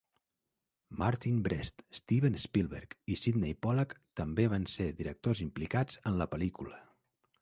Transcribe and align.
Martin 1.01 1.41
Brest, 1.47 1.83
Steven 1.99 2.33
Spielberg 2.45 2.95
i 3.05 3.19
Sydney 3.25 3.53
Pollack 3.67 3.95
també 4.23 4.47
van 4.55 4.67
ser 4.77 4.89
directors 5.03 5.43
implicats 5.49 6.01
en 6.13 6.19
la 6.23 6.29
pel·lícula. 6.37 6.81